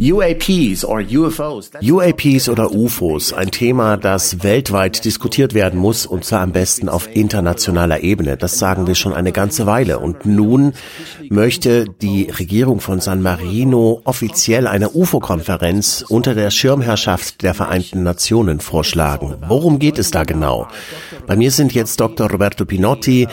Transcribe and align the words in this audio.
UAPs 0.00 0.84
oder 2.48 2.70
UFOs, 2.72 3.32
ein 3.32 3.50
Thema, 3.50 3.96
das 3.96 4.44
weltweit 4.44 5.04
diskutiert 5.04 5.54
werden 5.54 5.80
muss 5.80 6.06
und 6.06 6.24
zwar 6.24 6.42
am 6.42 6.52
besten 6.52 6.88
auf 6.88 7.08
internationaler 7.16 8.04
Ebene. 8.04 8.36
Das 8.36 8.60
sagen 8.60 8.86
wir 8.86 8.94
schon 8.94 9.12
eine 9.12 9.32
ganze 9.32 9.66
Weile. 9.66 9.98
Und 9.98 10.24
nun 10.24 10.72
möchte 11.30 11.86
die 12.00 12.30
Regierung 12.30 12.78
von 12.78 13.00
San 13.00 13.22
Marino 13.22 14.00
offiziell 14.04 14.68
eine 14.68 14.90
UFO-Konferenz 14.90 16.04
unter 16.08 16.36
der 16.36 16.52
Schirmherrschaft 16.52 17.42
der 17.42 17.54
Vereinten 17.54 18.04
Nationen 18.04 18.60
vorschlagen. 18.60 19.34
Worum 19.48 19.80
geht 19.80 19.98
es 19.98 20.12
da 20.12 20.22
genau? 20.22 20.68
Bei 21.26 21.34
mir 21.34 21.50
sind 21.50 21.74
jetzt 21.74 21.98
Dr. 21.98 22.30
Roberto 22.30 22.64
Pinotti, 22.64 23.26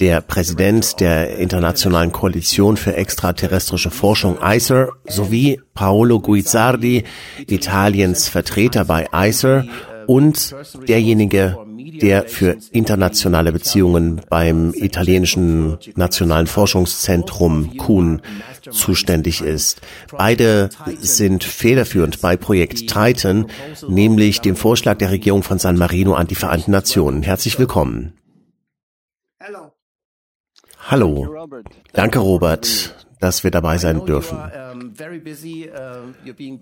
der 0.00 0.20
Präsident 0.20 1.00
der 1.00 1.38
Internationalen 1.38 2.12
Koalition 2.12 2.76
für 2.76 2.96
extraterrestrische 2.96 3.90
Forschung 3.90 4.38
ICER 4.42 4.90
sowie 5.06 5.60
Paolo 5.74 6.20
Guizzardi, 6.20 7.04
Italiens 7.46 8.28
Vertreter 8.28 8.84
bei 8.84 9.08
ICER 9.12 9.64
und 10.06 10.54
derjenige, 10.88 11.58
der 12.00 12.24
für 12.28 12.56
internationale 12.72 13.52
Beziehungen 13.52 14.20
beim 14.28 14.72
italienischen 14.74 15.78
Nationalen 15.94 16.46
Forschungszentrum 16.46 17.76
Kuhn 17.76 18.22
zuständig 18.70 19.40
ist. 19.42 19.80
Beide 20.16 20.70
sind 21.00 21.44
federführend 21.44 22.20
bei 22.20 22.36
Projekt 22.36 22.88
Titan, 22.88 23.46
nämlich 23.88 24.40
dem 24.40 24.56
Vorschlag 24.56 24.98
der 24.98 25.10
Regierung 25.10 25.42
von 25.42 25.58
San 25.58 25.76
Marino 25.76 26.14
an 26.14 26.26
die 26.26 26.34
Vereinten 26.34 26.70
Nationen. 26.70 27.22
Herzlich 27.22 27.58
willkommen. 27.58 28.12
Hallo. 30.86 31.48
Danke, 31.92 32.18
Robert, 32.18 32.94
dass 33.20 33.42
wir 33.42 33.50
dabei 33.50 33.78
sein 33.78 34.04
dürfen. 34.04 34.38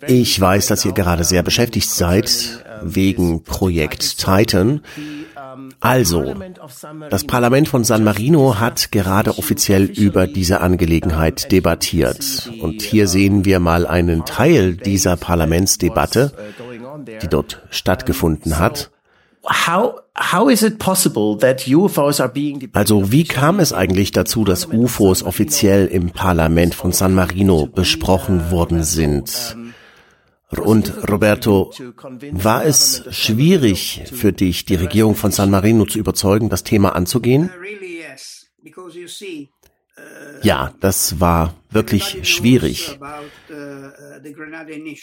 Ich 0.07 0.41
weiß, 0.41 0.67
dass 0.67 0.85
ihr 0.85 0.93
gerade 0.93 1.25
sehr 1.25 1.43
beschäftigt 1.43 1.91
seid 1.91 2.65
wegen 2.83 3.43
Projekt 3.43 4.19
Titan. 4.19 4.81
Also, 5.81 6.35
das 7.11 7.25
Parlament 7.25 7.69
von 7.69 7.85
San 7.85 8.05
Marino 8.05 8.61
hat 8.61 8.93
gerade 8.93 9.39
offiziell 9.39 9.85
über 9.85 10.27
diese 10.27 10.61
Angelegenheit 10.61 11.51
debattiert. 11.51 12.51
Und 12.61 12.81
hier 12.83 13.09
sehen 13.09 13.45
wir 13.45 13.59
mal 13.59 13.87
einen 13.87 14.25
Teil 14.25 14.77
dieser 14.77 15.17
Parlamentsdebatte, 15.17 16.33
die 17.23 17.29
dort 17.29 17.63
stattgefunden 17.71 18.59
hat. 18.59 18.91
Also 22.73 23.11
wie 23.11 23.25
kam 23.25 23.59
es 23.59 23.73
eigentlich 23.73 24.13
dazu, 24.13 24.45
dass 24.45 24.67
UFOs 24.67 25.23
offiziell 25.23 25.87
im 25.87 26.11
Parlament 26.11 26.75
von 26.75 26.93
San 26.93 27.15
Marino 27.15 27.67
besprochen 27.67 28.51
worden 28.51 28.85
sind? 28.85 29.57
Und 30.51 31.09
Roberto, 31.09 31.73
war 32.31 32.65
es 32.65 33.05
schwierig 33.11 34.03
für 34.13 34.33
dich, 34.33 34.67
die 34.67 34.75
Regierung 34.75 35.17
von 35.17 35.33
San 35.33 35.51
Marino 35.51 35.87
zu 35.87 35.99
überzeugen, 35.99 36.51
das 36.51 36.63
Thema 36.63 36.95
anzugehen? 36.95 37.51
Ja, 40.43 40.73
das 40.81 41.21
war 41.21 41.55
wirklich 41.71 42.19
schwierig. 42.23 42.99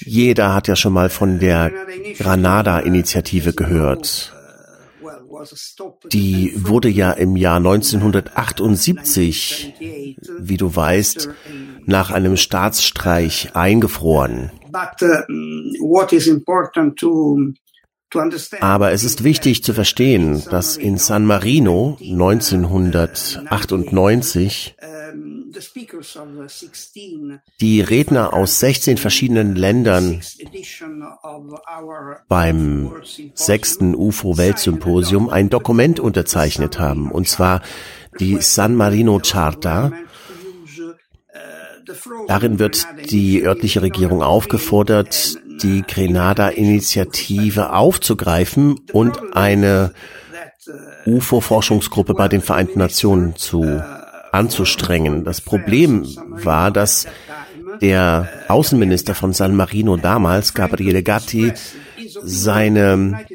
Jeder 0.06 0.54
hat 0.54 0.68
ja 0.68 0.76
schon 0.76 0.94
mal 0.94 1.10
von 1.10 1.40
der 1.40 1.72
Granada-Initiative 2.18 3.54
gehört. 3.54 4.36
Die 6.12 6.54
wurde 6.56 6.90
ja 6.90 7.12
im 7.12 7.36
Jahr 7.36 7.58
1978, 7.58 9.76
wie 10.40 10.58
du 10.58 10.76
weißt, 10.76 11.30
nach 11.86 12.10
einem 12.12 12.38
Staatsstreich 12.38 13.56
eingefroren. 13.56 14.52
Aber 18.60 18.92
es 18.92 19.04
ist 19.04 19.24
wichtig 19.24 19.64
zu 19.64 19.74
verstehen, 19.74 20.44
dass 20.50 20.78
in 20.78 20.98
San 20.98 21.26
Marino 21.26 21.98
1998 22.02 24.76
die 27.60 27.82
Redner 27.82 28.34
aus 28.34 28.60
16 28.60 28.98
verschiedenen 28.98 29.56
Ländern 29.56 30.22
beim 32.28 32.92
sechsten 33.34 33.96
UFO-Weltsymposium 33.96 35.30
ein 35.30 35.50
Dokument 35.50 36.00
unterzeichnet 36.00 36.80
haben, 36.80 37.12
und 37.12 37.28
zwar 37.28 37.62
die 38.20 38.38
San 38.42 38.76
Marino 38.76 39.20
Charta. 39.20 39.92
Darin 42.28 42.60
wird 42.60 42.86
die 43.10 43.44
örtliche 43.44 43.82
Regierung 43.82 44.22
aufgefordert, 44.22 45.40
die 45.64 45.84
Grenada-Initiative 45.84 47.74
aufzugreifen 47.74 48.80
und 48.92 49.36
eine 49.36 49.94
UFO-Forschungsgruppe 51.06 52.14
bei 52.14 52.28
den 52.28 52.42
Vereinten 52.42 52.80
Nationen 52.80 53.36
zu 53.36 53.82
anzustrengen. 54.32 55.24
Das 55.24 55.42
Problem 55.42 56.06
war, 56.30 56.72
dass 56.72 57.08
der 57.82 58.30
Außenminister 58.48 59.16
von 59.16 59.34
San 59.34 59.56
Marino 59.56 59.98
damals, 59.98 60.54
Gabriele 60.54 61.04
Gatti, 61.04 61.54
seine 62.24 63.26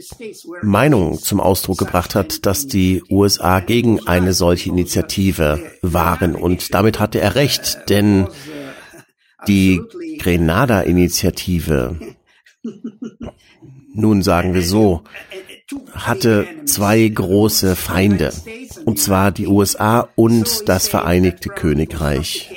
Meinung 0.62 1.18
zum 1.18 1.40
Ausdruck 1.40 1.78
gebracht 1.78 2.14
hat, 2.14 2.46
dass 2.46 2.66
die 2.66 3.02
USA 3.10 3.60
gegen 3.60 4.06
eine 4.06 4.32
solche 4.32 4.70
Initiative 4.70 5.60
waren. 5.82 6.34
Und 6.34 6.74
damit 6.74 7.00
hatte 7.00 7.20
er 7.20 7.34
recht, 7.34 7.88
denn 7.88 8.26
die 9.48 9.80
Grenada-Initiative, 10.18 11.98
nun 13.94 14.22
sagen 14.22 14.54
wir 14.54 14.62
so, 14.62 15.02
hatte 15.92 16.46
zwei 16.66 17.06
große 17.08 17.76
Feinde, 17.76 18.32
und 18.84 18.98
zwar 18.98 19.32
die 19.32 19.46
USA 19.46 20.08
und 20.14 20.68
das 20.68 20.88
Vereinigte 20.88 21.48
Königreich. 21.48 22.50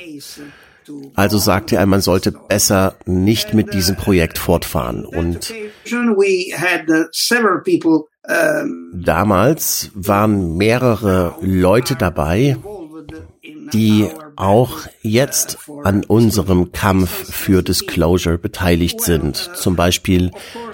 Also 1.14 1.38
sagte 1.38 1.76
er, 1.76 1.86
man 1.86 2.00
sollte 2.00 2.32
besser 2.32 2.96
nicht 3.04 3.54
mit 3.54 3.74
diesem 3.74 3.96
Projekt 3.96 4.38
fortfahren. 4.38 5.04
Und 5.04 5.52
damals 8.94 9.90
waren 9.94 10.56
mehrere 10.56 11.34
Leute 11.42 11.96
dabei, 11.96 12.56
die 13.72 14.08
auch 14.36 14.86
jetzt 15.02 15.58
an 15.84 16.04
unserem 16.04 16.72
Kampf 16.72 17.10
für 17.32 17.62
Disclosure 17.62 18.38
beteiligt 18.38 19.00
sind. 19.00 19.50
Zum 19.54 19.76
Beispiel 19.76 20.30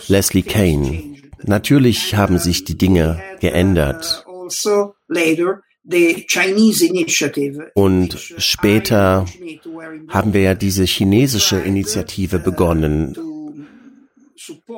Leslie 0.08 0.42
Kane. 0.42 1.02
Natürlich 1.42 2.14
haben 2.14 2.38
sich 2.38 2.64
die 2.64 2.76
Dinge 2.76 3.20
geändert. 3.40 4.24
Und 7.74 8.18
später 8.38 9.26
haben 10.08 10.32
wir 10.32 10.40
ja 10.40 10.54
diese 10.54 10.84
chinesische 10.84 11.58
Initiative 11.58 12.38
begonnen, 12.38 13.16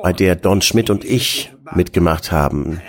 bei 0.01 0.13
der 0.13 0.35
Don 0.35 0.61
Schmidt 0.61 0.89
und 0.89 1.03
ich 1.03 1.53
mitgemacht 1.73 2.31
haben. 2.31 2.81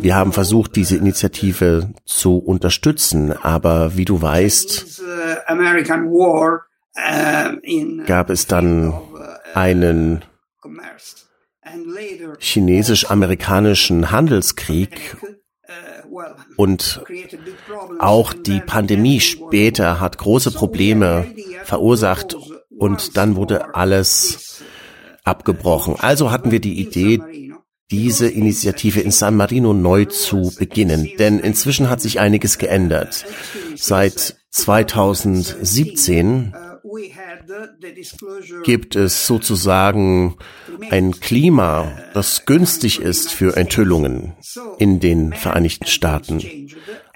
Wir 0.00 0.14
haben 0.16 0.32
versucht, 0.32 0.76
diese 0.76 0.96
Initiative 0.96 1.92
zu 2.04 2.38
unterstützen, 2.38 3.32
aber 3.32 3.96
wie 3.96 4.04
du 4.04 4.20
weißt, 4.20 5.02
gab 8.06 8.30
es 8.30 8.46
dann 8.46 8.94
einen 9.54 10.24
chinesisch-amerikanischen 12.38 14.10
Handelskrieg 14.10 15.16
und 16.56 17.02
auch 17.98 18.32
die 18.32 18.60
Pandemie 18.60 19.20
später 19.20 20.00
hat 20.00 20.18
große 20.18 20.50
Probleme 20.50 21.26
verursacht 21.64 22.36
und 22.76 23.16
dann 23.16 23.36
wurde 23.36 23.74
alles 23.74 24.49
abgebrochen. 25.30 25.96
Also 25.98 26.30
hatten 26.30 26.50
wir 26.50 26.60
die 26.60 26.78
Idee, 26.78 27.20
diese 27.90 28.28
Initiative 28.28 29.00
in 29.00 29.10
San 29.10 29.36
Marino 29.36 29.72
neu 29.72 30.04
zu 30.04 30.52
beginnen. 30.58 31.08
Denn 31.18 31.40
inzwischen 31.40 31.88
hat 31.88 32.00
sich 32.00 32.20
einiges 32.20 32.58
geändert. 32.58 33.24
Seit 33.74 34.36
2017 34.50 36.54
gibt 38.64 38.96
es 38.96 39.26
sozusagen 39.26 40.36
ein 40.90 41.20
Klima, 41.20 41.92
das 42.14 42.46
günstig 42.46 43.00
ist 43.00 43.32
für 43.32 43.56
Enthüllungen 43.56 44.34
in 44.78 45.00
den 45.00 45.32
Vereinigten 45.32 45.86
Staaten. 45.86 46.68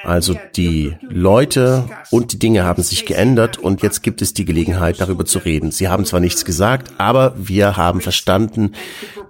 Also 0.05 0.37
die 0.57 0.97
Leute 1.03 1.85
und 2.11 2.33
die 2.33 2.39
Dinge 2.39 2.65
haben 2.65 2.83
sich 2.83 3.07
geändert 3.07 3.59
und 3.59 3.83
jetzt 3.83 4.03
gibt 4.03 4.23
es 4.23 4.35
die 4.35 4.45
Gelegenheit, 4.45 5.01
darüber 5.01 5.25
zu 5.25 5.39
reden. 5.39 5.71
Sie 5.71 5.89
haben 5.89 6.05
zwar 6.05 6.21
nichts 6.21 6.45
gesagt, 6.45 6.93
aber 6.99 7.35
wir 7.37 7.77
haben 7.77 8.01
verstanden, 8.01 8.73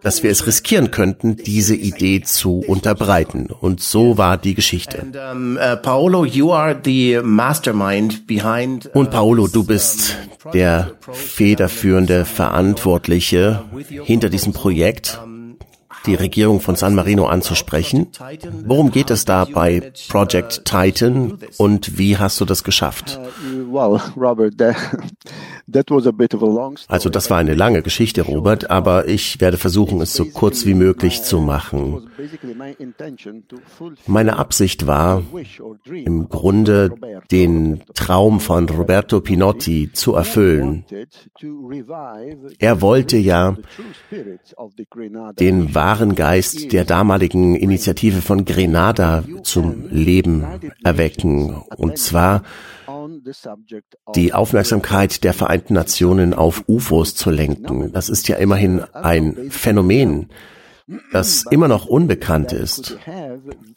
dass 0.03 0.23
wir 0.23 0.31
es 0.31 0.47
riskieren 0.47 0.91
könnten, 0.91 1.37
diese 1.37 1.75
Idee 1.75 2.21
zu 2.23 2.59
unterbreiten. 2.59 3.47
Und 3.47 3.81
so 3.81 4.19
war 4.19 4.37
die 4.37 4.55
Geschichte. 4.55 5.05
Uh, 5.05 5.79
und 8.99 9.11
Paolo, 9.11 9.49
du 9.49 9.65
bist 9.65 10.17
der 10.53 10.93
federführende 11.12 12.25
Verantwortliche 12.25 13.62
hinter 14.05 14.29
diesem 14.29 14.53
Projekt 14.53 15.21
die 16.06 16.15
Regierung 16.15 16.61
von 16.61 16.77
San 16.77 16.95
Marino 16.95 17.27
anzusprechen. 17.27 18.09
Worum 18.65 18.91
geht 18.91 19.11
es 19.11 19.25
da 19.25 19.45
bei 19.45 19.93
Project 20.09 20.65
Titan 20.65 21.39
und 21.59 21.99
wie 21.99 22.19
hast 22.19 22.41
du 22.41 22.45
das 22.45 22.65
geschafft? 22.65 23.21
Also 25.66 27.08
das 27.08 27.31
war 27.31 27.38
eine 27.38 27.55
lange 27.55 27.82
Geschichte, 27.82 28.22
Robert, 28.22 28.70
aber 28.70 29.08
ich 29.08 29.40
werde 29.40 29.56
versuchen, 29.56 30.00
es 30.00 30.14
so 30.14 30.26
kurz 30.26 30.66
wie 30.66 30.75
möglich 30.75 31.22
zu 31.22 31.40
machen. 31.40 32.08
Meine 34.06 34.37
Absicht 34.37 34.87
war, 34.87 35.22
im 35.87 36.28
Grunde 36.28 36.94
den 37.31 37.82
Traum 37.94 38.40
von 38.40 38.69
Roberto 38.69 39.20
Pinotti 39.20 39.90
zu 39.93 40.14
erfüllen. 40.14 40.84
Er 42.58 42.81
wollte 42.81 43.16
ja 43.16 43.56
den 45.38 45.75
wahren 45.75 46.14
Geist 46.14 46.72
der 46.72 46.84
damaligen 46.84 47.56
Initiative 47.56 48.20
von 48.20 48.44
Grenada 48.44 49.25
zum 49.43 49.88
Leben 49.90 50.44
erwecken. 50.82 51.62
Und 51.76 51.99
zwar 51.99 52.43
die 54.14 54.32
Aufmerksamkeit 54.32 55.25
der 55.25 55.32
Vereinten 55.55 55.75
Nationen 55.75 56.35
auf 56.35 56.65
UFOs 56.67 57.15
zu 57.15 57.31
lenken. 57.31 57.93
Das 57.93 58.09
ist 58.09 58.27
ja 58.27 58.39
immerhin 58.39 58.81
ein 58.93 59.37
Phänomen, 59.51 60.27
das 61.12 61.45
immer 61.49 61.69
noch 61.69 61.87
unbekannt 61.87 62.53
ist. 62.53 62.99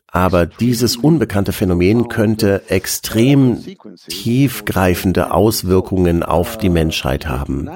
Aber 0.07 0.47
dieses 0.47 0.97
unbekannte 0.97 1.51
Phänomen 1.51 2.07
könnte 2.07 2.63
extrem 2.69 3.63
tiefgreifende 4.07 5.29
Auswirkungen 5.29 6.24
auf 6.24 6.57
die 6.57 6.69
Menschheit 6.69 7.27
haben. 7.27 7.69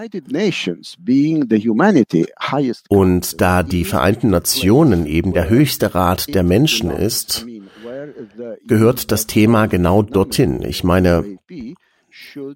Und 2.90 3.42
da 3.42 3.62
die 3.62 3.86
Vereinten 3.86 4.30
Nationen 4.32 5.06
eben 5.06 5.34
der 5.34 5.48
höchste 5.48 5.94
Rat 5.94 6.34
der 6.34 6.42
Menschen 6.42 6.90
ist, 6.90 7.46
gehört 8.68 9.12
das 9.12 9.28
Thema 9.28 9.68
genau 9.68 10.02
dorthin. 10.02 10.64
Ich 10.64 10.84
meine, 10.84 11.38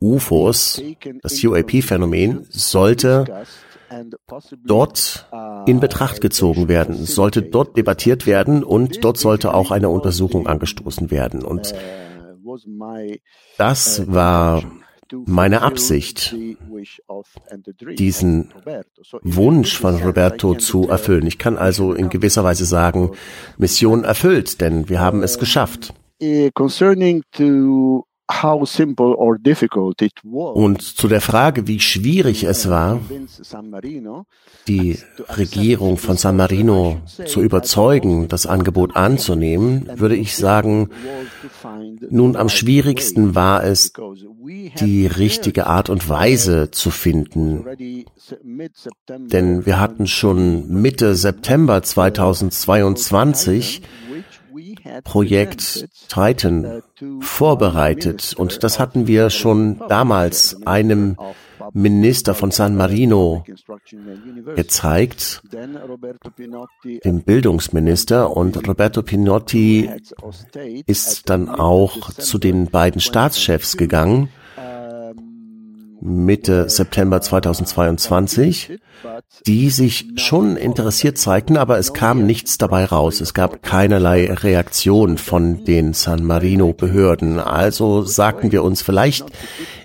UFOs, 0.02 0.82
das 1.22 1.44
UAP-Phänomen, 1.44 2.46
sollte 2.50 3.46
dort 4.66 5.30
in 5.66 5.80
Betracht 5.80 6.22
gezogen 6.22 6.68
werden, 6.68 7.06
sollte 7.06 7.42
dort 7.42 7.78
debattiert 7.78 8.26
werden 8.26 8.64
und 8.64 9.04
dort 9.04 9.18
sollte 9.18 9.54
auch 9.54 9.72
eine 9.72 9.90
Untersuchung 9.90 10.48
angestoßen 10.48 11.12
werden. 11.12 11.44
Und 11.44 11.74
das 13.58 14.12
war 14.12 14.64
meine 15.26 15.62
Absicht, 15.62 16.36
diesen 17.98 18.52
Wunsch 19.22 19.78
von 19.78 20.02
Roberto 20.02 20.56
zu 20.56 20.90
erfüllen. 20.90 21.28
Ich 21.28 21.38
kann 21.38 21.58
also 21.58 21.94
in 21.94 22.10
gewisser 22.10 22.44
Weise 22.44 22.66
sagen, 22.66 23.12
Mission 23.58 24.04
erfüllt, 24.04 24.62
denn 24.62 24.90
wir 24.90 25.00
haben 25.00 25.22
es 25.22 25.38
geschafft. 25.38 25.94
Concerning 26.54 27.24
to 27.34 28.06
und 30.34 30.82
zu 30.82 31.08
der 31.08 31.22
Frage, 31.22 31.68
wie 31.68 31.80
schwierig 31.80 32.44
es 32.44 32.70
war, 32.70 33.00
die 34.68 34.98
Regierung 35.30 35.98
von 35.98 36.18
San 36.18 36.38
Marino 36.38 37.02
zu 37.28 37.42
überzeugen, 37.42 38.28
das 38.28 38.48
Angebot 38.48 38.96
anzunehmen, 38.96 39.88
würde 39.96 40.16
ich 40.16 40.36
sagen, 40.36 40.90
nun 42.10 42.36
am 42.36 42.50
schwierigsten 42.50 43.36
war 43.36 43.64
es, 43.64 43.94
die 44.80 45.06
richtige 45.06 45.68
Art 45.68 45.90
und 45.90 46.10
Weise 46.10 46.72
zu 46.72 46.90
finden. 46.90 47.64
Denn 49.08 49.66
wir 49.68 49.80
hatten 49.80 50.08
schon 50.08 50.82
Mitte 50.82 51.16
September 51.16 51.84
2022 51.84 53.84
Projekt 55.04 55.88
Titan 56.08 56.82
vorbereitet. 57.20 58.34
Und 58.38 58.64
das 58.64 58.80
hatten 58.80 59.08
wir 59.08 59.30
schon 59.30 59.82
damals 59.90 60.66
einem 60.66 61.18
Minister 61.74 62.36
von 62.36 62.52
San 62.52 62.76
Marino 62.76 63.44
gezeigt, 64.56 65.42
dem 67.04 67.24
Bildungsminister. 67.24 68.36
Und 68.36 68.68
Roberto 68.68 69.02
Pinotti 69.02 69.90
ist 70.86 71.30
dann 71.30 71.50
auch 71.50 72.12
zu 72.14 72.38
den 72.38 72.68
beiden 72.68 73.02
Staatschefs 73.02 73.78
gegangen 73.78 74.30
Mitte 76.06 76.70
September 76.70 77.20
2022, 77.20 78.80
die 79.48 79.70
sich 79.72 80.06
schon 80.18 80.56
interessiert 80.56 81.18
zeigten, 81.18 81.58
aber 81.58 81.80
es 81.80 81.94
kam 81.94 82.26
nichts 82.26 82.58
dabei 82.58 82.86
raus. 82.86 83.22
Es 83.22 83.34
gab 83.34 83.64
keinerlei 83.64 84.32
Reaktion 84.32 85.18
von 85.18 85.66
den 85.66 85.94
San 85.94 86.24
Marino 86.24 86.74
Behörden. 86.74 87.40
Also 87.40 88.04
sagten 88.04 88.52
wir 88.52 88.64
uns, 88.64 88.84
vielleicht 88.84 89.26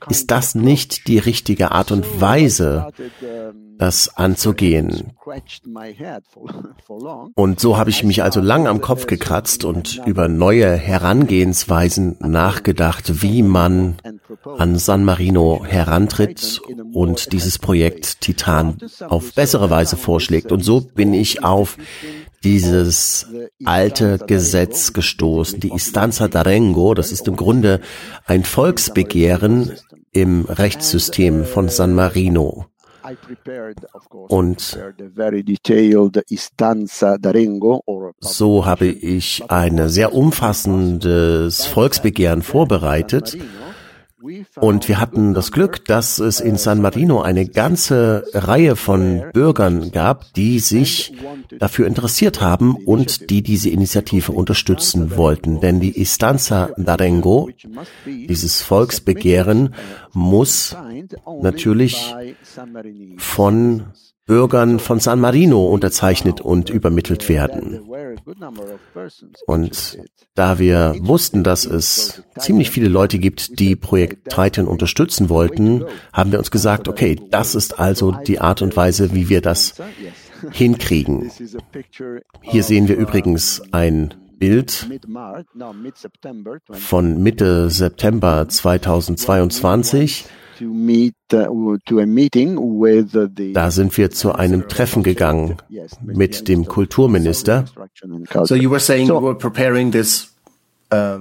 ist 0.08 0.30
das 0.30 0.54
nicht 0.54 1.08
die 1.08 1.18
richtige 1.18 1.70
Art 1.70 1.90
und 1.90 2.20
Weise, 2.20 2.88
das 3.80 4.14
anzugehen. 4.16 5.12
Und 7.34 7.60
so 7.60 7.78
habe 7.78 7.90
ich 7.90 8.04
mich 8.04 8.22
also 8.22 8.40
lang 8.40 8.66
am 8.66 8.80
Kopf 8.80 9.06
gekratzt 9.06 9.64
und 9.64 10.02
über 10.04 10.28
neue 10.28 10.76
Herangehensweisen 10.76 12.16
nachgedacht, 12.20 13.22
wie 13.22 13.42
man 13.42 13.96
an 14.58 14.78
San 14.78 15.04
Marino 15.04 15.64
herantritt 15.64 16.60
und 16.92 17.32
dieses 17.32 17.58
Projekt 17.58 18.20
Titan 18.20 18.76
auf 19.08 19.32
bessere 19.34 19.70
Weise 19.70 19.96
vorschlägt. 19.96 20.52
Und 20.52 20.62
so 20.62 20.82
bin 20.82 21.14
ich 21.14 21.42
auf 21.42 21.78
dieses 22.44 23.26
alte 23.64 24.18
Gesetz 24.18 24.92
gestoßen, 24.92 25.60
die 25.60 25.72
Istanza 25.72 26.26
d'Arengo. 26.26 26.94
Das 26.94 27.12
ist 27.12 27.28
im 27.28 27.36
Grunde 27.36 27.80
ein 28.26 28.44
Volksbegehren 28.44 29.72
im 30.12 30.44
Rechtssystem 30.44 31.44
von 31.44 31.68
San 31.68 31.94
Marino. 31.94 32.69
Und 34.28 34.78
so 38.20 38.66
habe 38.66 38.86
ich 38.86 39.42
ein 39.50 39.88
sehr 39.88 40.14
umfassendes 40.14 41.66
Volksbegehren 41.66 42.42
vorbereitet 42.42 43.36
und 44.56 44.88
wir 44.88 45.00
hatten 45.00 45.34
das 45.34 45.52
Glück, 45.52 45.84
dass 45.86 46.18
es 46.18 46.40
in 46.40 46.56
San 46.56 46.82
Marino 46.82 47.22
eine 47.22 47.46
ganze 47.46 48.24
Reihe 48.34 48.76
von 48.76 49.22
Bürgern 49.32 49.90
gab, 49.92 50.32
die 50.34 50.58
sich 50.58 51.14
dafür 51.58 51.86
interessiert 51.86 52.40
haben 52.40 52.76
und 52.76 53.30
die 53.30 53.42
diese 53.42 53.70
Initiative 53.70 54.32
unterstützen 54.32 55.16
wollten. 55.16 55.60
Denn 55.60 55.80
die 55.80 55.98
Istanza 55.98 56.70
d'Arengo, 56.76 57.50
dieses 58.06 58.62
Volksbegehren, 58.62 59.74
muss 60.12 60.76
natürlich 61.40 62.14
von 63.16 63.84
Bürgern 64.30 64.78
von 64.78 65.00
San 65.00 65.18
Marino 65.18 65.66
unterzeichnet 65.66 66.40
und 66.40 66.70
übermittelt 66.70 67.28
werden. 67.28 67.80
Und 69.44 69.98
da 70.36 70.60
wir 70.60 70.94
wussten, 71.00 71.42
dass 71.42 71.64
es 71.64 72.22
ziemlich 72.38 72.70
viele 72.70 72.86
Leute 72.86 73.18
gibt, 73.18 73.58
die 73.58 73.74
Projekt 73.74 74.30
Titan 74.30 74.68
unterstützen 74.68 75.30
wollten, 75.30 75.84
haben 76.12 76.30
wir 76.30 76.38
uns 76.38 76.52
gesagt, 76.52 76.86
okay, 76.86 77.20
das 77.32 77.56
ist 77.56 77.80
also 77.80 78.12
die 78.12 78.38
Art 78.38 78.62
und 78.62 78.76
Weise, 78.76 79.12
wie 79.14 79.28
wir 79.28 79.40
das 79.40 79.74
hinkriegen. 80.52 81.28
Hier 82.40 82.62
sehen 82.62 82.86
wir 82.86 82.94
übrigens 82.94 83.60
ein 83.72 84.14
Bild 84.38 84.88
von 86.70 87.20
Mitte 87.20 87.68
September 87.68 88.48
2022 88.48 90.26
da 93.52 93.70
sind 93.70 93.96
wir 93.96 94.10
zu 94.10 94.32
einem 94.32 94.68
Treffen 94.68 95.02
gegangen 95.02 95.56
mit 96.02 96.48
dem 96.48 96.66
Kulturminister. 96.66 97.64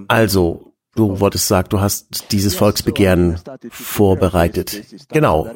Also, 0.08 0.69
du 0.96 1.19
wolltest 1.19 1.48
sagen, 1.48 1.69
du 1.69 1.79
hast 1.79 2.31
dieses 2.31 2.55
Volksbegehren 2.55 3.39
vorbereitet. 3.69 4.84
Genau. 5.10 5.48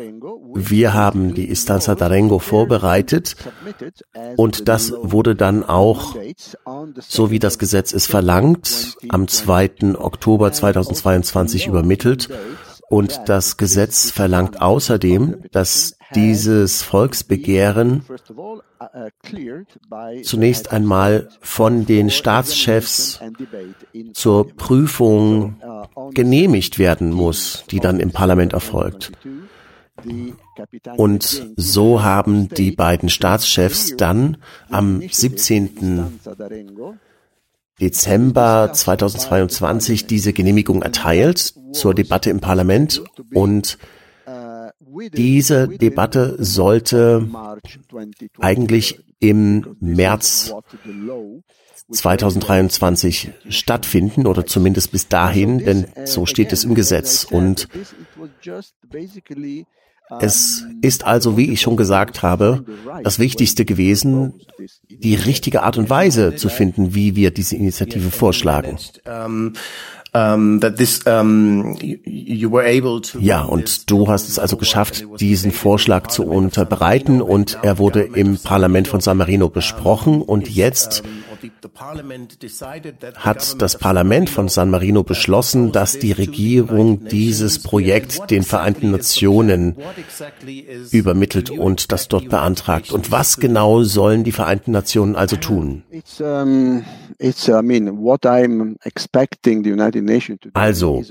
Wir 0.53 0.93
haben 0.93 1.33
die 1.33 1.49
Istanza 1.49 1.93
d'Arengo 1.93 2.39
vorbereitet 2.39 3.35
und 4.37 4.67
das 4.67 4.93
wurde 5.01 5.35
dann 5.35 5.63
auch, 5.63 6.15
so 6.99 7.31
wie 7.31 7.39
das 7.39 7.57
Gesetz 7.57 7.93
es 7.93 8.05
verlangt, 8.05 8.95
am 9.09 9.27
2. 9.27 9.95
Oktober 9.97 10.51
2022 10.51 11.67
übermittelt. 11.67 12.29
Und 12.93 13.21
das 13.25 13.57
Gesetz 13.57 14.11
verlangt 14.11 14.61
außerdem, 14.61 15.45
dass 15.51 15.97
dieses 16.13 16.83
Volksbegehren 16.83 18.05
zunächst 20.21 20.71
einmal 20.71 21.27
von 21.41 21.87
den 21.87 22.11
Staatschefs 22.11 23.19
zur 24.13 24.47
Prüfung 24.47 25.55
genehmigt 26.13 26.77
werden 26.77 27.11
muss, 27.11 27.63
die 27.71 27.79
dann 27.79 27.99
im 27.99 28.11
Parlament 28.11 28.53
erfolgt. 28.53 29.11
Und 30.95 31.47
so 31.55 32.03
haben 32.03 32.47
die 32.49 32.73
beiden 32.73 33.09
Staatschefs 33.09 33.97
dann 33.97 34.37
am 34.69 35.01
17. 35.01 36.19
Dezember 37.83 38.71
2022 38.71 40.07
diese 40.07 40.31
Genehmigung 40.31 40.83
erteilt 40.83 41.53
zur 41.73 41.93
Debatte 41.93 42.29
im 42.29 42.39
Parlament 42.39 43.03
und 43.33 43.77
diese 45.13 45.67
Debatte 45.67 46.37
sollte 46.39 47.27
eigentlich 48.39 49.03
im 49.19 49.75
März 49.81 50.53
2023 51.91 53.31
stattfinden 53.49 54.27
oder 54.27 54.45
zumindest 54.45 54.91
bis 54.93 55.09
dahin, 55.09 55.57
denn 55.57 55.87
so 56.05 56.25
steht 56.25 56.53
es 56.53 56.63
im 56.63 56.75
Gesetz. 56.75 57.25
Und 57.25 57.67
es 60.19 60.65
ist 60.81 61.05
also, 61.05 61.37
wie 61.37 61.51
ich 61.51 61.61
schon 61.61 61.77
gesagt 61.77 62.21
habe, 62.21 62.65
das 63.03 63.19
Wichtigste 63.19 63.65
gewesen, 63.65 64.33
die 64.89 65.15
richtige 65.15 65.63
Art 65.63 65.77
und 65.77 65.89
Weise 65.89 66.35
zu 66.35 66.49
finden, 66.49 66.93
wie 66.93 67.15
wir 67.15 67.31
diese 67.31 67.55
Initiative 67.55 68.11
vorschlagen. 68.11 68.77
Ja, 73.19 73.41
und 73.41 73.89
du 73.89 74.07
hast 74.07 74.29
es 74.29 74.37
also 74.37 74.57
geschafft, 74.57 75.07
diesen 75.19 75.51
Vorschlag 75.51 76.07
zu 76.07 76.25
unterbreiten 76.25 77.19
und 77.21 77.57
er 77.63 77.79
wurde 77.79 78.01
im 78.01 78.37
Parlament 78.37 78.87
von 78.87 79.01
San 79.01 79.17
Marino 79.17 79.49
besprochen 79.49 80.21
und 80.21 80.49
jetzt 80.49 81.01
hat 83.15 83.61
das 83.61 83.77
Parlament 83.77 84.29
von 84.29 84.49
San 84.49 84.69
Marino 84.69 85.03
beschlossen, 85.03 85.71
dass 85.71 85.99
die 85.99 86.11
Regierung 86.11 87.05
dieses 87.05 87.59
Projekt 87.59 88.29
den 88.31 88.43
Vereinten 88.43 88.91
Nationen 88.91 89.75
übermittelt 90.91 91.49
und 91.49 91.91
das 91.91 92.07
dort 92.07 92.29
beantragt. 92.29 92.91
Und 92.91 93.11
was 93.11 93.37
genau 93.37 93.83
sollen 93.83 94.23
die 94.23 94.31
Vereinten 94.31 94.71
Nationen 94.71 95.15
also 95.15 95.35
tun? 95.35 95.83
Also, 100.53 101.03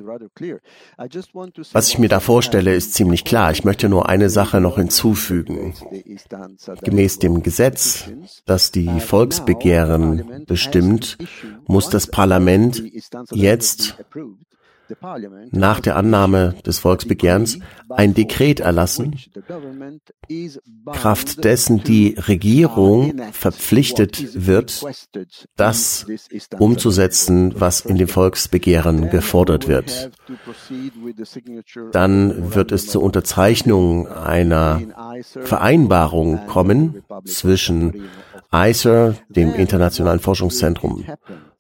was 1.73 1.89
ich 1.89 1.99
mir 1.99 2.09
da 2.09 2.21
vorstelle, 2.21 2.75
ist 2.75 2.95
ziemlich 2.95 3.25
klar. 3.25 3.51
Ich 3.53 3.65
möchte 3.65 3.89
nur 3.89 4.09
eine 4.09 4.31
Sache 4.31 4.61
noch 4.61 4.77
hinzufügen. 4.77 5.75
Gemäß 6.83 7.19
dem 7.19 7.43
Gesetz, 7.43 8.11
das 8.45 8.73
die 8.73 9.01
Volksbegehren 9.01 10.22
bestimmt, 10.47 11.19
muss 11.67 11.89
das 11.89 12.07
Parlament 12.07 12.83
jetzt 13.33 13.97
nach 15.51 15.81
der 15.81 15.97
Annahme 15.97 16.55
des 16.67 16.79
Volksbegehrens 16.79 17.59
ein 17.89 18.15
Dekret 18.15 18.61
erlassen, 18.61 19.17
kraft 20.87 21.45
dessen 21.45 21.83
die 21.83 22.17
Regierung 22.19 23.21
verpflichtet 23.33 24.47
wird, 24.47 24.85
das 25.57 26.07
umzusetzen, 26.59 27.55
was 27.59 27.81
in 27.81 27.97
dem 27.97 28.09
Volksbegehren 28.09 29.11
gefordert 29.11 29.69
wird. 29.69 30.11
Dann 31.93 32.55
wird 32.55 32.73
es 32.73 32.87
zur 32.87 33.03
Unterzeichnung 33.03 34.09
einer 34.09 34.81
Vereinbarung 35.23 36.47
kommen 36.47 37.03
zwischen 37.25 38.09
ICER, 38.55 39.17
dem 39.29 39.55
Internationalen 39.55 40.21
Forschungszentrum 40.21 41.05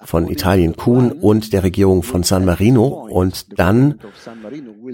von 0.01 0.29
Italien 0.29 0.77
Kuhn 0.77 1.11
und 1.13 1.53
der 1.53 1.63
Regierung 1.63 2.03
von 2.03 2.23
San 2.23 2.45
Marino. 2.45 3.09
Und 3.11 3.59
dann 3.59 3.99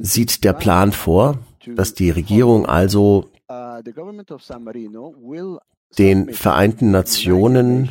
sieht 0.00 0.44
der 0.44 0.52
Plan 0.52 0.92
vor, 0.92 1.38
dass 1.74 1.94
die 1.94 2.10
Regierung 2.10 2.66
also 2.66 3.26
den 5.96 6.32
Vereinten 6.32 6.90
Nationen, 6.90 7.88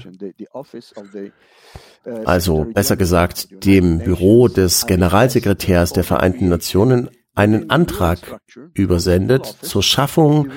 also 2.26 2.66
besser 2.74 2.96
gesagt 2.96 3.66
dem 3.66 4.00
Büro 4.00 4.48
des 4.48 4.86
Generalsekretärs 4.86 5.94
der 5.94 6.04
Vereinten 6.04 6.48
Nationen, 6.48 7.10
einen 7.38 7.70
Antrag 7.70 8.42
übersendet 8.74 9.46
zur 9.62 9.84
Schaffung 9.84 10.50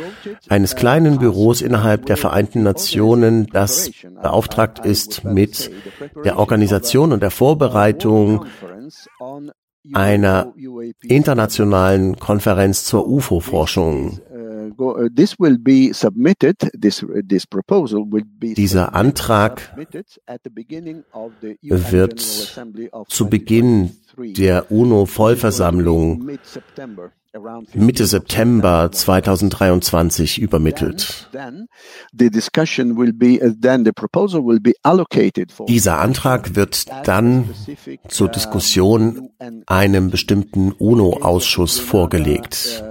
eines 0.49 0.76
kleinen 0.76 1.18
Büros 1.18 1.60
innerhalb 1.60 2.06
der 2.06 2.16
Vereinten 2.16 2.62
Nationen, 2.62 3.46
das 3.46 3.90
beauftragt 4.22 4.84
ist 4.84 5.25
mit 5.25 5.70
der 6.25 6.38
Organisation 6.38 7.12
und 7.12 7.22
der 7.22 7.30
Vorbereitung 7.30 8.46
einer 9.92 10.54
internationalen 11.02 12.16
Konferenz 12.16 12.84
zur 12.84 13.06
UFO-Forschung. 13.08 14.20
Dieser 18.56 18.94
Antrag 18.94 19.76
wird 21.62 22.20
zu 23.08 23.28
Beginn 23.28 23.90
der 24.36 24.70
UNO-Vollversammlung 24.70 26.38
Mitte 27.74 28.06
September 28.06 28.90
2023 28.90 30.38
übermittelt. 30.38 31.30
Dieser 35.68 35.98
Antrag 36.00 36.56
wird 36.56 36.86
dann 37.06 37.50
zur 38.08 38.28
Diskussion 38.28 39.30
einem 39.66 40.10
bestimmten 40.10 40.72
UNO-Ausschuss 40.72 41.78
vorgelegt. 41.78 42.84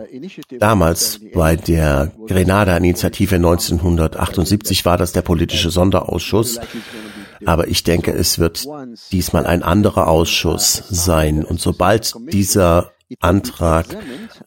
Damals 0.57 1.19
bei 1.33 1.57
der 1.57 2.13
Grenada-Initiative 2.27 3.36
1978 3.36 4.86
war 4.86 4.98
das 4.98 5.12
der 5.12 5.21
politische 5.21 5.69
Sonderausschuss. 5.69 6.62
Aber 7.46 7.67
ich 7.67 7.84
denke, 7.84 8.12
es 8.12 8.39
wird 8.39 8.65
diesmal 9.12 9.46
ein 9.46 9.63
anderer 9.63 10.08
Ausschuss 10.08 10.84
sein. 10.89 11.43
Und 11.43 11.60
sobald 11.60 12.13
dieser 12.31 12.91
Antrag 13.19 13.86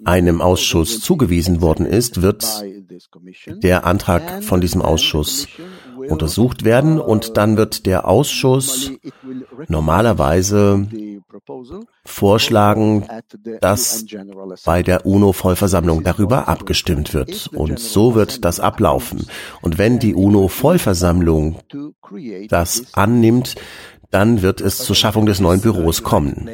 einem 0.04 0.40
Ausschuss 0.40 1.00
zugewiesen 1.00 1.60
worden 1.60 1.86
ist, 1.86 2.22
wird 2.22 2.64
der 3.46 3.86
Antrag 3.86 4.44
von 4.44 4.60
diesem 4.60 4.82
Ausschuss 4.82 5.48
untersucht 6.08 6.64
werden 6.64 7.00
und 7.00 7.36
dann 7.36 7.56
wird 7.56 7.86
der 7.86 8.08
Ausschuss 8.08 8.90
normalerweise 9.68 10.86
vorschlagen, 12.04 13.06
dass 13.60 14.04
bei 14.64 14.82
der 14.82 15.06
UNO-Vollversammlung 15.06 16.02
darüber 16.02 16.48
abgestimmt 16.48 17.14
wird. 17.14 17.48
Und 17.54 17.78
so 17.78 18.14
wird 18.14 18.44
das 18.44 18.60
ablaufen. 18.60 19.26
Und 19.60 19.78
wenn 19.78 19.98
die 19.98 20.14
UNO-Vollversammlung 20.14 21.58
das 22.48 22.84
annimmt, 22.92 23.54
dann 24.12 24.42
wird 24.42 24.60
es 24.60 24.78
zur 24.78 24.94
Schaffung 24.94 25.24
des 25.24 25.40
neuen 25.40 25.62
Büros 25.62 26.02
kommen. 26.02 26.48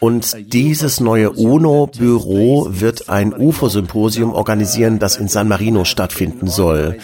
Und 0.00 0.36
dieses 0.52 1.00
neue 1.00 1.30
UNO-Büro 1.30 2.68
wird 2.70 3.08
ein 3.08 3.32
UFO-Symposium 3.32 4.34
organisieren, 4.34 4.98
das 4.98 5.16
in 5.16 5.28
San 5.28 5.48
Marino 5.48 5.84
stattfinden 5.84 6.46
soll. 6.48 6.98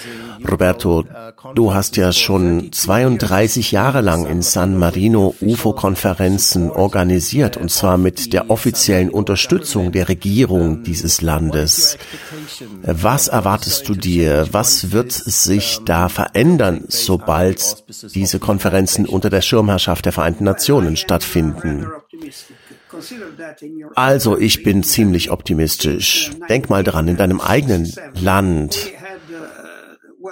Roberto, 0.48 1.04
du 1.54 1.74
hast 1.74 1.96
ja 1.96 2.12
schon 2.12 2.72
32 2.72 3.72
Jahre 3.72 4.00
lang 4.00 4.26
in 4.26 4.42
San 4.42 4.78
Marino 4.78 5.34
UFO-Konferenzen 5.40 6.70
organisiert, 6.70 7.56
und 7.56 7.70
zwar 7.70 7.98
mit 7.98 8.32
der 8.32 8.50
offiziellen 8.50 9.10
Unterstützung 9.10 9.92
der 9.92 10.08
Regierung 10.08 10.82
dieses 10.82 11.22
Landes. 11.22 11.98
Was 12.82 13.28
erwartest 13.28 13.88
du 13.88 13.94
dir? 13.94 14.48
Was 14.52 14.92
wird 14.92 15.12
sich 15.12 15.80
da 15.84 16.08
verändern, 16.08 16.84
sobald 16.88 17.84
diese 18.14 18.38
Konferenzen 18.38 19.06
unter 19.06 19.30
der 19.30 19.42
Schirmherrschaft 19.42 20.04
der 20.04 20.12
Vereinten 20.12 20.44
Nationen 20.44 20.96
stattfinden? 20.96 21.86
Also, 23.94 24.38
ich 24.38 24.62
bin 24.62 24.82
ziemlich 24.82 25.30
optimistisch. 25.30 26.30
Denk 26.48 26.70
mal 26.70 26.82
dran, 26.82 27.08
in 27.08 27.16
deinem 27.16 27.40
eigenen 27.40 27.92
Land 28.14 28.90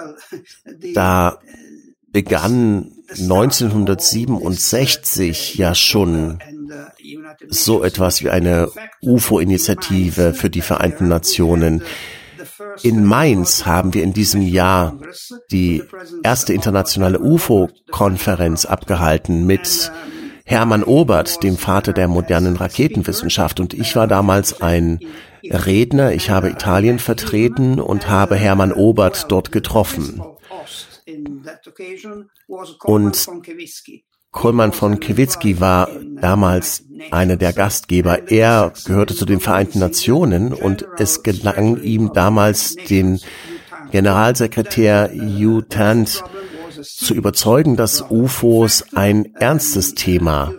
da 0.94 1.38
begann 2.10 2.92
1967 3.10 5.56
ja 5.56 5.74
schon 5.74 6.38
so 7.48 7.82
etwas 7.82 8.22
wie 8.22 8.30
eine 8.30 8.70
UFO-Initiative 9.02 10.32
für 10.34 10.50
die 10.50 10.60
Vereinten 10.60 11.08
Nationen. 11.08 11.82
In 12.82 13.04
Mainz 13.04 13.66
haben 13.66 13.94
wir 13.94 14.02
in 14.02 14.12
diesem 14.12 14.42
Jahr 14.42 14.98
die 15.50 15.82
erste 16.22 16.52
internationale 16.52 17.20
UFO-Konferenz 17.20 18.64
abgehalten 18.64 19.46
mit 19.46 19.90
Hermann 20.48 20.82
Obert, 20.82 21.42
dem 21.42 21.58
Vater 21.58 21.92
der 21.92 22.08
modernen 22.08 22.56
Raketenwissenschaft. 22.56 23.60
Und 23.60 23.74
ich 23.74 23.94
war 23.96 24.06
damals 24.06 24.62
ein 24.62 24.98
Redner. 25.44 26.12
Ich 26.12 26.30
habe 26.30 26.48
Italien 26.48 26.98
vertreten 26.98 27.78
und 27.78 28.08
habe 28.08 28.36
Hermann 28.36 28.72
Obert 28.72 29.26
dort 29.28 29.52
getroffen. 29.52 30.22
Und 32.82 33.28
Kollmann 34.30 34.72
von 34.72 35.00
Kewitsky 35.00 35.60
war 35.60 35.90
damals 36.18 36.84
einer 37.10 37.36
der 37.36 37.52
Gastgeber. 37.52 38.30
Er 38.30 38.72
gehörte 38.86 39.14
zu 39.14 39.26
den 39.26 39.40
Vereinten 39.40 39.80
Nationen 39.80 40.54
und 40.54 40.86
es 40.96 41.22
gelang 41.22 41.82
ihm 41.82 42.14
damals, 42.14 42.74
den 42.74 43.20
Generalsekretär 43.90 45.10
Hugh 45.12 45.60
Tant 45.68 46.24
zu 46.82 47.14
überzeugen, 47.14 47.76
dass 47.76 48.02
UFOs 48.10 48.84
ein 48.94 49.34
ernstes 49.34 49.94
Thema 49.94 50.54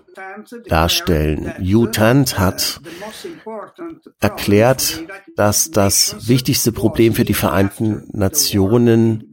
darstellen. 0.68 1.54
Hugh 1.60 1.88
Tant 1.92 2.40
hat 2.40 2.80
erklärt, 4.20 5.04
dass 5.36 5.72
das 5.72 6.28
wichtigste 6.28 6.72
Problem 6.72 7.14
für 7.14 7.26
die 7.26 7.34
Vereinten 7.34 8.08
Nationen 8.12 9.32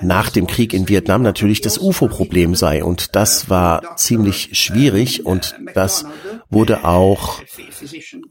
nach 0.00 0.30
dem 0.30 0.46
Krieg 0.46 0.72
in 0.72 0.88
Vietnam 0.88 1.22
natürlich 1.22 1.60
das 1.60 1.78
UFO-Problem 1.78 2.54
sei. 2.54 2.82
Und 2.82 3.14
das 3.14 3.50
war 3.50 3.96
ziemlich 3.96 4.58
schwierig 4.58 5.26
und 5.26 5.54
das 5.74 6.06
wurde 6.52 6.84
auch 6.84 7.40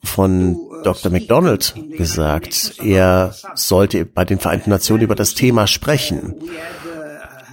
von 0.04 0.58
Dr. 0.84 1.12
McDonald 1.12 1.74
gesagt. 1.98 2.76
Er 2.84 3.36
sollte 3.56 4.06
bei 4.06 4.26
den 4.26 4.40
Vereinten 4.40 4.70
Nationen 4.70 5.04
über 5.04 5.16
das 5.16 5.34
Thema 5.34 5.68
sprechen. 5.68 6.36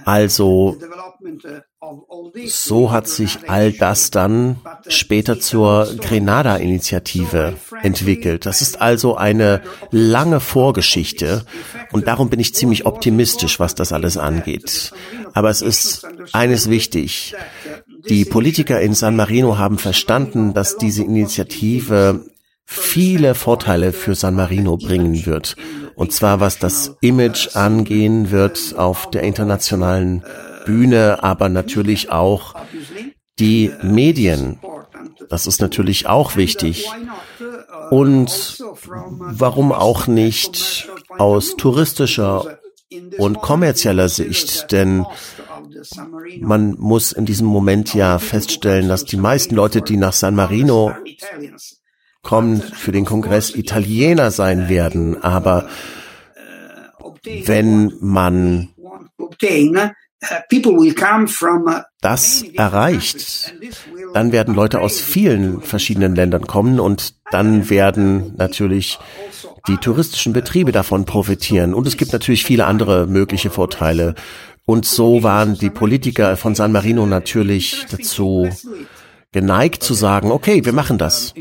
Also 0.05 0.77
so 2.45 2.91
hat 2.91 3.07
sich 3.07 3.49
all 3.49 3.71
das 3.71 4.11
dann 4.11 4.57
später 4.87 5.39
zur 5.39 5.93
Grenada-Initiative 5.97 7.55
entwickelt. 7.81 8.45
Das 8.45 8.61
ist 8.61 8.81
also 8.81 9.15
eine 9.15 9.61
lange 9.91 10.39
Vorgeschichte 10.39 11.45
und 11.91 12.07
darum 12.07 12.29
bin 12.29 12.39
ich 12.39 12.53
ziemlich 12.55 12.85
optimistisch, 12.85 13.59
was 13.59 13.75
das 13.75 13.91
alles 13.91 14.17
angeht. 14.17 14.91
Aber 15.33 15.49
es 15.49 15.61
ist 15.61 16.07
eines 16.33 16.69
wichtig. 16.69 17.35
Die 18.07 18.25
Politiker 18.25 18.79
in 18.79 18.93
San 18.93 19.15
Marino 19.15 19.57
haben 19.57 19.77
verstanden, 19.77 20.53
dass 20.53 20.77
diese 20.77 21.03
Initiative 21.03 22.25
viele 22.65 23.35
Vorteile 23.35 23.93
für 23.93 24.15
San 24.15 24.35
Marino 24.35 24.77
bringen 24.77 25.25
wird. 25.25 25.55
Und 25.95 26.13
zwar 26.13 26.39
was 26.39 26.59
das 26.59 26.95
Image 27.01 27.55
angehen 27.55 28.31
wird 28.31 28.75
auf 28.77 29.09
der 29.09 29.23
internationalen 29.23 30.23
Bühne, 30.65 31.23
aber 31.23 31.49
natürlich 31.49 32.11
auch 32.11 32.55
die 33.39 33.71
Medien. 33.81 34.59
Das 35.29 35.47
ist 35.47 35.61
natürlich 35.61 36.07
auch 36.07 36.35
wichtig. 36.35 36.87
Und 37.89 38.63
warum 38.89 39.71
auch 39.71 40.07
nicht 40.07 40.87
aus 41.17 41.55
touristischer 41.57 42.59
und 43.17 43.41
kommerzieller 43.41 44.09
Sicht, 44.09 44.71
denn 44.71 45.05
man 46.41 46.75
muss 46.77 47.11
in 47.11 47.25
diesem 47.25 47.47
Moment 47.47 47.93
ja 47.93 48.19
feststellen, 48.19 48.89
dass 48.89 49.05
die 49.05 49.17
meisten 49.17 49.55
Leute, 49.55 49.81
die 49.81 49.97
nach 49.97 50.13
San 50.13 50.35
Marino 50.35 50.93
kommen, 52.21 52.61
für 52.61 52.91
den 52.91 53.05
Kongress 53.05 53.55
Italiener 53.55 54.31
sein 54.31 54.69
werden. 54.69 55.21
Aber 55.21 55.67
wenn 57.23 57.93
man 57.99 58.69
das 62.01 62.43
erreicht, 62.53 63.53
dann 64.13 64.31
werden 64.31 64.53
Leute 64.53 64.81
aus 64.81 64.99
vielen 64.99 65.61
verschiedenen 65.61 66.15
Ländern 66.15 66.45
kommen 66.45 66.79
und 66.79 67.15
dann 67.31 67.69
werden 67.69 68.33
natürlich 68.37 68.99
die 69.67 69.77
touristischen 69.77 70.33
Betriebe 70.33 70.71
davon 70.71 71.05
profitieren. 71.05 71.73
Und 71.73 71.87
es 71.87 71.95
gibt 71.95 72.11
natürlich 72.11 72.43
viele 72.43 72.65
andere 72.65 73.07
mögliche 73.07 73.49
Vorteile. 73.49 74.15
Und 74.69 74.85
so 74.85 75.23
waren 75.23 75.57
die 75.57 75.71
Politiker 75.71 76.37
von 76.37 76.53
San 76.53 76.71
Marino 76.71 77.07
natürlich 77.07 77.87
dazu 77.89 78.47
geneigt 79.31 79.81
zu 79.81 79.95
sagen, 79.95 80.31
okay, 80.31 80.63
wir 80.63 80.73
machen 80.73 80.99
das. 80.99 81.33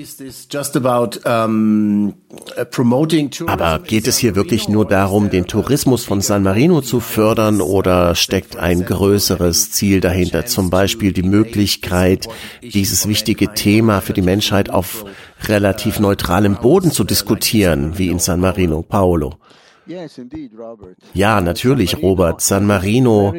Aber 3.47 3.79
geht 3.81 4.07
es 4.09 4.17
hier 4.17 4.35
wirklich 4.35 4.71
nur 4.71 4.87
darum, 4.87 5.29
den 5.29 5.47
Tourismus 5.47 6.07
von 6.07 6.23
San 6.23 6.43
Marino 6.43 6.81
zu 6.81 7.01
fördern 7.01 7.61
oder 7.61 8.15
steckt 8.15 8.57
ein 8.57 8.87
größeres 8.87 9.73
Ziel 9.73 10.01
dahinter? 10.01 10.47
Zum 10.47 10.71
Beispiel 10.71 11.13
die 11.13 11.23
Möglichkeit, 11.23 12.29
dieses 12.63 13.09
wichtige 13.09 13.53
Thema 13.53 14.01
für 14.01 14.15
die 14.15 14.23
Menschheit 14.23 14.71
auf 14.71 15.05
relativ 15.43 16.01
neutralem 16.01 16.57
Boden 16.57 16.93
zu 16.93 17.05
diskutieren, 17.05 17.99
wie 17.99 18.09
in 18.09 18.21
San 18.21 18.41
Marino, 18.41 18.81
Paolo. 18.81 19.35
Ja, 21.15 21.41
natürlich, 21.41 22.03
Robert. 22.03 22.41
San 22.41 22.67
Marino 22.67 23.35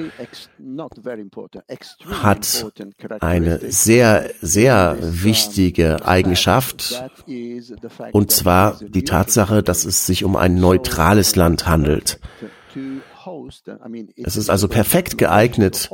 hat 2.21 2.65
eine 3.19 3.59
sehr, 3.71 4.29
sehr 4.41 4.97
wichtige 4.99 6.05
Eigenschaft, 6.05 7.03
und 8.11 8.31
zwar 8.31 8.79
die 8.81 9.03
Tatsache, 9.03 9.63
dass 9.63 9.85
es 9.85 10.05
sich 10.05 10.23
um 10.23 10.35
ein 10.35 10.55
neutrales 10.55 11.35
Land 11.35 11.67
handelt. 11.67 12.19
Es 14.15 14.35
ist 14.35 14.49
also 14.49 14.67
perfekt 14.67 15.17
geeignet, 15.17 15.89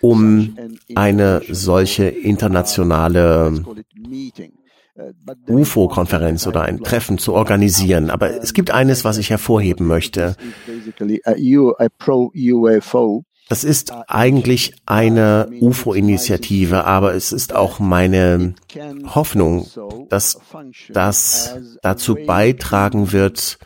um 0.00 0.56
eine 0.94 1.42
solche 1.48 2.04
internationale 2.04 3.64
UFO-Konferenz 5.48 6.46
oder 6.46 6.62
ein 6.62 6.80
Treffen 6.80 7.18
zu 7.18 7.34
organisieren. 7.34 8.10
Aber 8.10 8.30
es 8.42 8.54
gibt 8.54 8.70
eines, 8.70 9.04
was 9.04 9.18
ich 9.18 9.30
hervorheben 9.30 9.86
möchte. 9.86 10.36
Das 13.48 13.64
ist 13.64 13.92
eigentlich 14.08 14.74
eine 14.84 15.48
UFO-Initiative, 15.60 16.84
aber 16.84 17.14
es 17.14 17.32
ist 17.32 17.54
auch 17.54 17.78
meine 17.78 18.54
Hoffnung, 19.06 19.66
dass 20.10 20.38
das 20.90 21.56
dazu 21.82 22.14
beitragen 22.14 23.12
wird, 23.12 23.58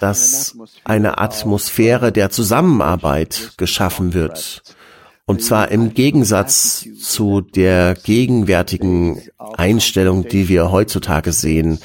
dass 0.00 0.56
eine 0.84 1.18
Atmosphäre 1.18 2.12
der 2.12 2.30
Zusammenarbeit 2.30 3.52
geschaffen 3.58 4.14
wird 4.14 4.62
und 5.26 5.42
zwar 5.42 5.70
im 5.70 5.94
Gegensatz 5.94 6.86
zu 7.00 7.40
der 7.40 7.94
gegenwärtigen 7.94 9.22
Einstellung, 9.38 10.28
die 10.28 10.48
wir 10.48 10.70
heutzutage 10.70 11.32
sehen, 11.32 11.78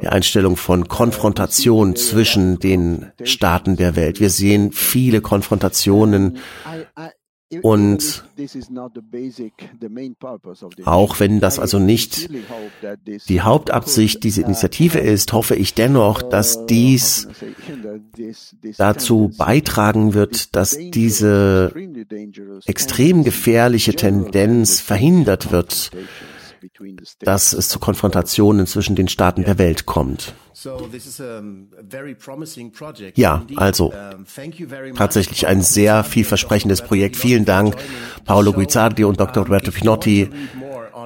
die 0.00 0.08
Einstellung 0.08 0.56
von 0.56 0.88
Konfrontation 0.88 1.96
zwischen 1.96 2.58
den 2.58 3.10
Staaten 3.24 3.76
der 3.76 3.96
Welt. 3.96 4.20
Wir 4.20 4.30
sehen 4.30 4.72
viele 4.72 5.20
Konfrontationen 5.20 6.38
und 7.62 8.24
auch 10.84 11.20
wenn 11.20 11.40
das 11.40 11.58
also 11.58 11.78
nicht 11.78 12.28
die 13.28 13.40
Hauptabsicht 13.40 14.22
dieser 14.22 14.44
Initiative 14.44 14.98
ist, 14.98 15.32
hoffe 15.32 15.54
ich 15.54 15.72
dennoch, 15.72 16.22
dass 16.22 16.66
dies 16.66 17.26
dazu 18.76 19.32
beitragen 19.38 20.12
wird, 20.12 20.54
dass 20.56 20.76
diese 20.76 21.72
extrem 22.66 23.24
gefährliche 23.24 23.94
Tendenz 23.94 24.80
verhindert 24.80 25.50
wird, 25.50 25.90
dass 27.20 27.52
es 27.52 27.68
zu 27.68 27.78
Konfrontationen 27.78 28.66
zwischen 28.66 28.96
den 28.96 29.08
Staaten 29.08 29.44
der 29.44 29.58
Welt 29.58 29.86
kommt. 29.86 30.34
Ja, 33.14 33.44
also 33.56 33.92
tatsächlich 34.96 35.46
ein 35.46 35.62
sehr 35.62 36.04
vielversprechendes 36.04 36.82
Projekt. 36.82 37.16
Vielen 37.16 37.44
Dank, 37.44 37.76
Paolo 38.24 38.52
Guizzardi 38.52 39.04
und 39.04 39.20
Dr. 39.20 39.44
Roberto 39.44 39.70
Pinotti 39.70 40.28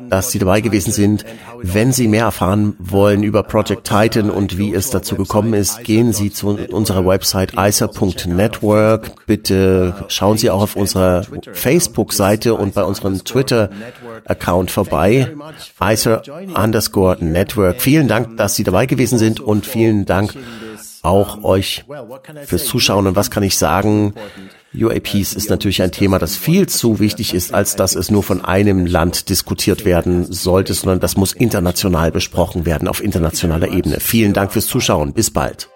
dass 0.08 0.30
Sie 0.30 0.38
dabei 0.38 0.60
gewesen 0.60 0.92
sind. 0.92 1.24
Wenn 1.60 1.92
Sie 1.92 2.08
mehr 2.08 2.24
erfahren 2.24 2.74
wollen 2.78 3.22
über 3.22 3.42
Project 3.42 3.86
Titan 3.86 4.30
und 4.30 4.58
wie 4.58 4.74
es 4.74 4.90
dazu 4.90 5.16
gekommen 5.16 5.54
ist, 5.54 5.84
gehen 5.84 6.12
Sie 6.12 6.30
zu 6.30 6.58
unserer 6.70 7.06
Website 7.06 7.54
isa.network. 7.56 9.26
Bitte 9.26 9.94
schauen 10.08 10.38
Sie 10.38 10.50
auch 10.50 10.62
auf 10.62 10.76
unserer 10.76 11.24
Facebook-Seite 11.52 12.54
und 12.54 12.74
bei 12.74 12.84
unserem 12.84 13.22
Twitter-Account 13.24 14.70
vorbei. 14.70 15.34
ISA 15.80 16.22
underscore 16.54 17.22
Network. 17.24 17.80
Vielen 17.80 18.08
Dank, 18.08 18.36
dass 18.36 18.54
Sie 18.54 18.64
dabei 18.64 18.86
gewesen 18.86 19.18
sind 19.18 19.40
und 19.40 19.66
vielen 19.66 20.06
Dank 20.06 20.34
auch 21.02 21.42
euch 21.44 21.84
fürs 22.44 22.64
Zuschauen. 22.64 23.06
Und 23.06 23.16
was 23.16 23.30
kann 23.30 23.42
ich 23.42 23.58
sagen? 23.58 24.14
UAPs 24.74 25.34
ist 25.34 25.50
natürlich 25.50 25.82
ein 25.82 25.92
Thema, 25.92 26.18
das 26.18 26.36
viel 26.36 26.68
zu 26.68 26.98
wichtig 26.98 27.34
ist, 27.34 27.52
als 27.52 27.76
dass 27.76 27.94
es 27.94 28.10
nur 28.10 28.22
von 28.22 28.42
einem 28.44 28.86
Land 28.86 29.28
diskutiert 29.28 29.84
werden 29.84 30.32
sollte, 30.32 30.74
sondern 30.74 31.00
das 31.00 31.16
muss 31.16 31.32
international 31.32 32.10
besprochen 32.10 32.64
werden 32.64 32.88
auf 32.88 33.02
internationaler 33.02 33.68
Ebene. 33.68 34.00
Vielen 34.00 34.32
Dank 34.32 34.52
fürs 34.52 34.66
Zuschauen. 34.66 35.12
Bis 35.12 35.30
bald. 35.30 35.71